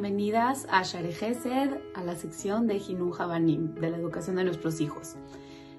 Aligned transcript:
bienvenidas 0.00 0.68
a 0.70 0.84
Gesed, 0.84 1.76
a 1.92 2.04
la 2.04 2.14
sección 2.14 2.68
de 2.68 2.76
Hinun 2.76 3.12
Habanim, 3.18 3.74
de 3.74 3.90
la 3.90 3.96
educación 3.96 4.36
de 4.36 4.44
nuestros 4.44 4.80
hijos. 4.80 5.16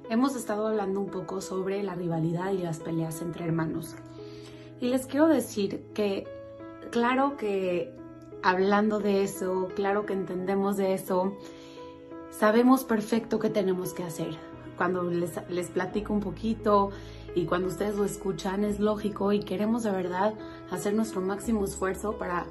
Hemos 0.09 0.35
estado 0.35 0.67
hablando 0.67 0.99
un 0.99 1.09
poco 1.09 1.39
sobre 1.39 1.81
la 1.83 1.95
rivalidad 1.95 2.51
y 2.51 2.57
las 2.57 2.79
peleas 2.79 3.21
entre 3.21 3.45
hermanos. 3.45 3.95
Y 4.81 4.89
les 4.89 5.05
quiero 5.05 5.29
decir 5.29 5.85
que, 5.93 6.27
claro 6.91 7.37
que 7.37 7.95
hablando 8.43 8.99
de 8.99 9.23
eso, 9.23 9.69
claro 9.73 10.05
que 10.05 10.11
entendemos 10.11 10.75
de 10.75 10.95
eso, 10.95 11.37
sabemos 12.29 12.83
perfecto 12.83 13.39
qué 13.39 13.49
tenemos 13.49 13.93
que 13.93 14.03
hacer. 14.03 14.35
Cuando 14.75 15.03
les, 15.03 15.31
les 15.47 15.69
platico 15.69 16.11
un 16.11 16.19
poquito 16.19 16.89
y 17.35 17.45
cuando 17.45 17.69
ustedes 17.69 17.95
lo 17.95 18.03
escuchan, 18.03 18.65
es 18.65 18.81
lógico 18.81 19.31
y 19.31 19.39
queremos 19.39 19.83
de 19.83 19.91
verdad 19.91 20.33
hacer 20.71 20.93
nuestro 20.93 21.21
máximo 21.21 21.63
esfuerzo 21.63 22.17
para 22.17 22.47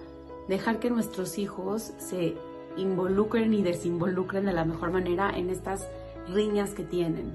dejar 0.48 0.80
que 0.80 0.90
nuestros 0.90 1.38
hijos 1.38 1.92
se 1.98 2.36
involucren 2.76 3.52
y 3.54 3.62
desinvolucren 3.62 4.46
de 4.46 4.52
la 4.52 4.64
mejor 4.64 4.90
manera 4.90 5.30
en 5.36 5.50
estas 5.50 5.88
riñas 6.28 6.74
que 6.74 6.84
tienen. 6.84 7.32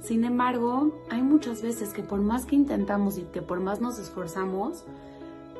Sin 0.00 0.24
embargo, 0.24 0.92
hay 1.10 1.22
muchas 1.22 1.62
veces 1.62 1.92
que 1.92 2.02
por 2.02 2.20
más 2.20 2.44
que 2.44 2.56
intentamos 2.56 3.16
y 3.18 3.22
que 3.22 3.42
por 3.42 3.60
más 3.60 3.80
nos 3.80 3.98
esforzamos, 3.98 4.84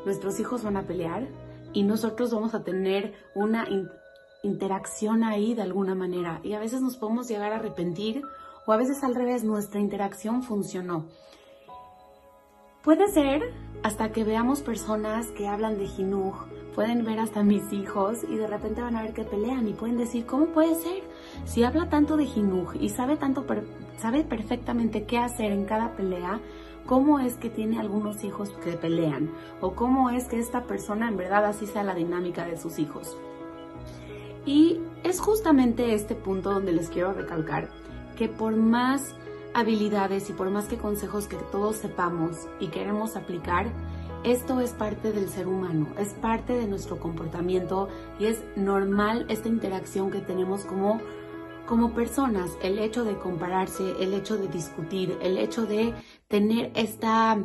nuestros 0.04 0.38
hijos 0.38 0.62
van 0.62 0.76
a 0.76 0.82
pelear 0.82 1.26
y 1.72 1.82
nosotros 1.82 2.32
vamos 2.32 2.54
a 2.54 2.62
tener 2.62 3.14
una 3.34 3.66
interacción 4.42 5.24
ahí 5.24 5.54
de 5.54 5.62
alguna 5.62 5.94
manera 5.94 6.40
y 6.42 6.52
a 6.52 6.60
veces 6.60 6.82
nos 6.82 6.96
podemos 6.96 7.26
llegar 7.28 7.52
a 7.52 7.56
arrepentir 7.56 8.22
o 8.66 8.72
a 8.72 8.76
veces 8.76 9.02
al 9.02 9.14
revés, 9.14 9.44
nuestra 9.44 9.80
interacción 9.80 10.42
funcionó. 10.42 11.06
Puede 12.84 13.08
ser 13.08 13.40
hasta 13.82 14.12
que 14.12 14.24
veamos 14.24 14.60
personas 14.60 15.28
que 15.28 15.48
hablan 15.48 15.78
de 15.78 15.86
jinuj, 15.86 16.34
pueden 16.74 17.02
ver 17.02 17.18
hasta 17.18 17.42
mis 17.42 17.72
hijos 17.72 18.24
y 18.28 18.36
de 18.36 18.46
repente 18.46 18.82
van 18.82 18.94
a 18.94 19.02
ver 19.02 19.14
que 19.14 19.24
pelean 19.24 19.66
y 19.66 19.72
pueden 19.72 19.96
decir, 19.96 20.26
¿cómo 20.26 20.48
puede 20.48 20.74
ser? 20.74 21.02
Si 21.46 21.64
habla 21.64 21.88
tanto 21.88 22.18
de 22.18 22.26
jinuj 22.26 22.74
y 22.78 22.90
sabe, 22.90 23.16
tanto 23.16 23.46
sabe 23.96 24.22
perfectamente 24.22 25.04
qué 25.04 25.16
hacer 25.16 25.50
en 25.50 25.64
cada 25.64 25.96
pelea, 25.96 26.40
¿cómo 26.84 27.20
es 27.20 27.36
que 27.36 27.48
tiene 27.48 27.80
algunos 27.80 28.22
hijos 28.22 28.50
que 28.62 28.72
pelean? 28.72 29.30
¿O 29.62 29.72
cómo 29.72 30.10
es 30.10 30.28
que 30.28 30.38
esta 30.38 30.64
persona 30.64 31.08
en 31.08 31.16
verdad 31.16 31.46
así 31.46 31.66
sea 31.66 31.84
la 31.84 31.94
dinámica 31.94 32.44
de 32.44 32.58
sus 32.58 32.78
hijos? 32.78 33.16
Y 34.44 34.82
es 35.04 35.20
justamente 35.20 35.94
este 35.94 36.14
punto 36.14 36.52
donde 36.52 36.72
les 36.72 36.90
quiero 36.90 37.14
recalcar 37.14 37.70
que 38.14 38.28
por 38.28 38.54
más 38.56 39.14
habilidades 39.54 40.28
y 40.28 40.32
por 40.32 40.50
más 40.50 40.66
que 40.66 40.76
consejos 40.76 41.28
que 41.28 41.36
todos 41.36 41.76
sepamos 41.76 42.48
y 42.60 42.68
queremos 42.68 43.16
aplicar, 43.16 43.72
esto 44.24 44.60
es 44.60 44.70
parte 44.70 45.12
del 45.12 45.28
ser 45.28 45.46
humano, 45.46 45.86
es 45.98 46.14
parte 46.14 46.54
de 46.54 46.66
nuestro 46.66 46.98
comportamiento 46.98 47.88
y 48.18 48.26
es 48.26 48.42
normal 48.56 49.26
esta 49.28 49.48
interacción 49.48 50.10
que 50.10 50.20
tenemos 50.20 50.64
como, 50.64 51.00
como 51.66 51.92
personas, 51.92 52.50
el 52.62 52.78
hecho 52.78 53.04
de 53.04 53.18
compararse, 53.18 53.94
el 54.00 54.14
hecho 54.14 54.36
de 54.36 54.48
discutir, 54.48 55.16
el 55.20 55.38
hecho 55.38 55.66
de 55.66 55.94
tener 56.28 56.72
esta, 56.74 57.44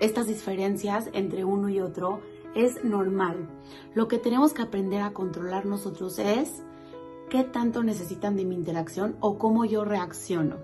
estas 0.00 0.26
diferencias 0.28 1.10
entre 1.12 1.44
uno 1.44 1.68
y 1.68 1.80
otro 1.80 2.20
es 2.54 2.84
normal. 2.84 3.48
Lo 3.94 4.08
que 4.08 4.18
tenemos 4.18 4.52
que 4.52 4.62
aprender 4.62 5.02
a 5.02 5.12
controlar 5.12 5.66
nosotros 5.66 6.18
es 6.18 6.62
qué 7.30 7.44
tanto 7.44 7.82
necesitan 7.82 8.36
de 8.36 8.44
mi 8.44 8.54
interacción 8.54 9.16
o 9.20 9.38
cómo 9.38 9.64
yo 9.64 9.84
reacciono. 9.84 10.56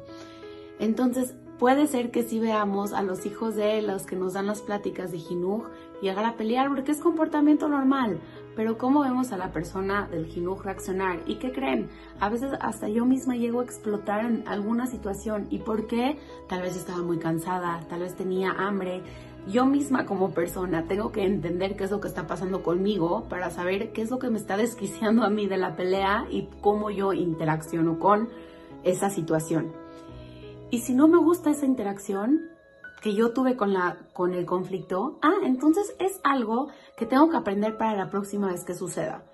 Entonces, 0.78 1.34
puede 1.58 1.86
ser 1.86 2.10
que 2.10 2.22
si 2.22 2.38
veamos 2.38 2.92
a 2.92 3.02
los 3.02 3.24
hijos 3.24 3.56
de 3.56 3.80
los 3.82 4.04
que 4.04 4.16
nos 4.16 4.34
dan 4.34 4.46
las 4.46 4.60
pláticas 4.60 5.10
de 5.10 5.18
Jinuj 5.18 5.64
llegar 6.02 6.24
a 6.24 6.36
pelear 6.36 6.68
porque 6.68 6.92
es 6.92 7.00
comportamiento 7.00 7.68
normal. 7.68 8.20
Pero 8.54 8.78
¿cómo 8.78 9.02
vemos 9.02 9.32
a 9.32 9.36
la 9.36 9.52
persona 9.52 10.06
del 10.08 10.26
Jinuj 10.26 10.62
reaccionar? 10.62 11.20
¿Y 11.26 11.36
qué 11.36 11.52
creen? 11.52 11.88
A 12.20 12.28
veces 12.28 12.52
hasta 12.60 12.88
yo 12.88 13.04
misma 13.04 13.36
llego 13.36 13.60
a 13.60 13.64
explotar 13.64 14.24
en 14.24 14.46
alguna 14.46 14.86
situación. 14.86 15.46
¿Y 15.50 15.58
por 15.58 15.86
qué? 15.86 16.18
Tal 16.48 16.62
vez 16.62 16.76
estaba 16.76 17.02
muy 17.02 17.18
cansada, 17.18 17.80
tal 17.88 18.00
vez 18.00 18.14
tenía 18.14 18.52
hambre. 18.52 19.02
Yo 19.46 19.64
misma 19.64 20.06
como 20.06 20.30
persona 20.30 20.86
tengo 20.88 21.12
que 21.12 21.22
entender 21.22 21.76
qué 21.76 21.84
es 21.84 21.90
lo 21.90 22.00
que 22.00 22.08
está 22.08 22.26
pasando 22.26 22.62
conmigo 22.62 23.26
para 23.28 23.50
saber 23.50 23.92
qué 23.92 24.02
es 24.02 24.10
lo 24.10 24.18
que 24.18 24.28
me 24.28 24.38
está 24.38 24.56
desquiciando 24.56 25.22
a 25.22 25.30
mí 25.30 25.46
de 25.46 25.56
la 25.56 25.76
pelea 25.76 26.26
y 26.30 26.48
cómo 26.60 26.90
yo 26.90 27.12
interacciono 27.12 27.98
con 27.98 28.28
esa 28.82 29.08
situación. 29.10 29.85
Y 30.70 30.80
si 30.80 30.94
no 30.94 31.08
me 31.08 31.18
gusta 31.18 31.50
esa 31.50 31.66
interacción 31.66 32.50
que 33.00 33.14
yo 33.14 33.32
tuve 33.32 33.56
con, 33.56 33.72
la, 33.72 33.98
con 34.12 34.34
el 34.34 34.46
conflicto, 34.46 35.18
ah, 35.22 35.36
entonces 35.44 35.94
es 36.00 36.20
algo 36.24 36.68
que 36.96 37.06
tengo 37.06 37.30
que 37.30 37.36
aprender 37.36 37.76
para 37.76 37.94
la 37.94 38.10
próxima 38.10 38.48
vez 38.48 38.64
que 38.64 38.74
suceda. 38.74 39.24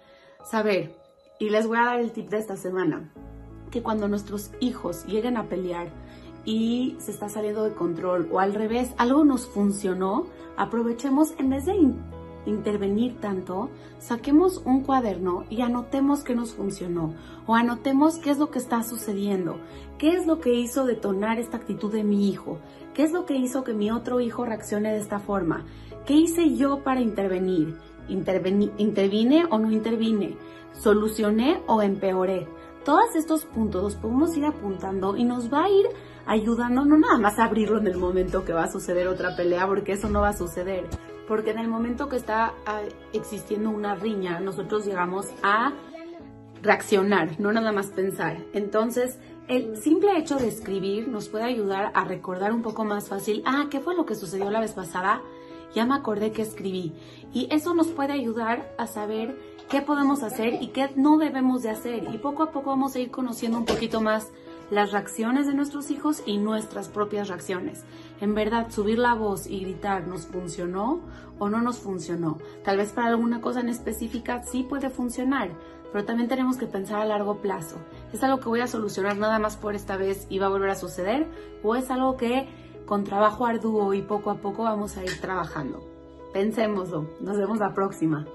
Saber, 0.44 0.94
y 1.38 1.48
les 1.48 1.66
voy 1.66 1.78
a 1.78 1.86
dar 1.86 2.00
el 2.00 2.12
tip 2.12 2.28
de 2.28 2.38
esta 2.38 2.56
semana, 2.56 3.12
que 3.70 3.82
cuando 3.82 4.08
nuestros 4.08 4.50
hijos 4.60 5.06
lleguen 5.06 5.36
a 5.36 5.48
pelear 5.48 5.90
y 6.44 6.96
se 6.98 7.12
está 7.12 7.28
saliendo 7.28 7.64
de 7.64 7.74
control 7.74 8.28
o 8.30 8.40
al 8.40 8.54
revés, 8.54 8.92
algo 8.98 9.24
nos 9.24 9.46
funcionó, 9.46 10.26
aprovechemos 10.56 11.32
en 11.38 11.50
vez 11.50 11.64
de 11.64 11.74
intervenir 12.46 13.20
tanto, 13.20 13.70
saquemos 13.98 14.62
un 14.64 14.82
cuaderno 14.82 15.44
y 15.50 15.62
anotemos 15.62 16.24
qué 16.24 16.34
nos 16.34 16.52
funcionó 16.52 17.14
o 17.46 17.54
anotemos 17.54 18.18
qué 18.18 18.30
es 18.30 18.38
lo 18.38 18.50
que 18.50 18.58
está 18.58 18.82
sucediendo, 18.82 19.56
qué 19.98 20.14
es 20.14 20.26
lo 20.26 20.40
que 20.40 20.54
hizo 20.54 20.84
detonar 20.84 21.38
esta 21.38 21.56
actitud 21.56 21.92
de 21.92 22.04
mi 22.04 22.28
hijo, 22.28 22.58
qué 22.94 23.04
es 23.04 23.12
lo 23.12 23.26
que 23.26 23.36
hizo 23.36 23.64
que 23.64 23.74
mi 23.74 23.90
otro 23.90 24.20
hijo 24.20 24.44
reaccione 24.44 24.92
de 24.92 24.98
esta 24.98 25.18
forma, 25.18 25.64
qué 26.06 26.14
hice 26.14 26.56
yo 26.56 26.82
para 26.82 27.00
intervenir, 27.00 27.76
intervine 28.08 29.46
o 29.50 29.58
no 29.58 29.70
intervine, 29.70 30.36
solucioné 30.72 31.60
o 31.66 31.82
empeoré. 31.82 32.46
Todos 32.84 33.14
estos 33.14 33.44
puntos 33.44 33.82
los 33.82 33.94
podemos 33.94 34.36
ir 34.36 34.44
apuntando 34.44 35.16
y 35.16 35.24
nos 35.24 35.52
va 35.52 35.64
a 35.64 35.70
ir 35.70 35.86
ayudando 36.26 36.84
no 36.84 36.98
nada 36.98 37.18
más 37.18 37.38
a 37.38 37.44
abrirlo 37.44 37.78
en 37.78 37.86
el 37.86 37.96
momento 37.96 38.44
que 38.44 38.52
va 38.52 38.64
a 38.64 38.72
suceder 38.72 39.08
otra 39.08 39.36
pelea, 39.36 39.66
porque 39.66 39.92
eso 39.92 40.08
no 40.08 40.20
va 40.20 40.30
a 40.30 40.36
suceder, 40.36 40.86
porque 41.28 41.50
en 41.50 41.58
el 41.58 41.68
momento 41.68 42.08
que 42.08 42.16
está 42.16 42.54
ah, 42.66 42.80
existiendo 43.12 43.70
una 43.70 43.94
riña, 43.94 44.40
nosotros 44.40 44.84
llegamos 44.84 45.28
a 45.42 45.72
reaccionar, 46.62 47.40
no 47.40 47.52
nada 47.52 47.72
más 47.72 47.88
pensar. 47.88 48.38
Entonces, 48.52 49.18
el 49.48 49.76
simple 49.76 50.16
hecho 50.16 50.36
de 50.36 50.48
escribir 50.48 51.08
nos 51.08 51.28
puede 51.28 51.44
ayudar 51.44 51.90
a 51.94 52.04
recordar 52.04 52.52
un 52.52 52.62
poco 52.62 52.84
más 52.84 53.08
fácil, 53.08 53.42
ah, 53.46 53.66
¿qué 53.70 53.80
fue 53.80 53.94
lo 53.94 54.06
que 54.06 54.14
sucedió 54.14 54.50
la 54.50 54.60
vez 54.60 54.72
pasada? 54.72 55.22
Ya 55.74 55.86
me 55.86 55.94
acordé 55.94 56.32
que 56.32 56.42
escribí. 56.42 56.92
Y 57.32 57.48
eso 57.50 57.74
nos 57.74 57.88
puede 57.88 58.12
ayudar 58.12 58.74
a 58.78 58.86
saber 58.86 59.38
qué 59.68 59.80
podemos 59.80 60.22
hacer 60.22 60.62
y 60.62 60.68
qué 60.68 60.90
no 60.96 61.18
debemos 61.18 61.62
de 61.62 61.70
hacer. 61.70 62.08
Y 62.12 62.18
poco 62.18 62.42
a 62.42 62.50
poco 62.50 62.70
vamos 62.70 62.94
a 62.94 63.00
ir 63.00 63.10
conociendo 63.10 63.58
un 63.58 63.64
poquito 63.64 64.00
más 64.00 64.30
las 64.70 64.92
reacciones 64.92 65.46
de 65.46 65.54
nuestros 65.54 65.90
hijos 65.90 66.22
y 66.24 66.38
nuestras 66.38 66.88
propias 66.88 67.28
reacciones. 67.28 67.84
En 68.20 68.34
verdad, 68.34 68.70
subir 68.70 68.98
la 68.98 69.14
voz 69.14 69.46
y 69.46 69.60
gritar 69.60 70.06
nos 70.06 70.26
funcionó 70.26 71.00
o 71.38 71.48
no 71.48 71.60
nos 71.60 71.78
funcionó. 71.78 72.38
Tal 72.64 72.78
vez 72.78 72.92
para 72.92 73.08
alguna 73.08 73.40
cosa 73.40 73.60
en 73.60 73.68
específica 73.68 74.42
sí 74.44 74.62
puede 74.62 74.88
funcionar, 74.88 75.50
pero 75.92 76.04
también 76.04 76.28
tenemos 76.28 76.56
que 76.56 76.66
pensar 76.66 77.00
a 77.00 77.04
largo 77.04 77.36
plazo. 77.42 77.76
¿Es 78.14 78.22
algo 78.22 78.40
que 78.40 78.48
voy 78.48 78.60
a 78.60 78.66
solucionar 78.66 79.18
nada 79.18 79.38
más 79.38 79.56
por 79.56 79.74
esta 79.74 79.96
vez 79.96 80.26
y 80.30 80.38
va 80.38 80.46
a 80.46 80.50
volver 80.50 80.70
a 80.70 80.74
suceder? 80.74 81.26
¿O 81.62 81.76
es 81.76 81.90
algo 81.90 82.16
que 82.16 82.48
con 82.86 83.04
trabajo 83.04 83.46
arduo 83.46 83.94
y 83.94 84.02
poco 84.02 84.30
a 84.30 84.36
poco 84.36 84.64
vamos 84.64 84.96
a 84.96 85.04
ir 85.04 85.20
trabajando? 85.20 85.82
Pensémoslo. 86.32 87.06
Nos 87.20 87.36
vemos 87.36 87.58
la 87.58 87.74
próxima. 87.74 88.26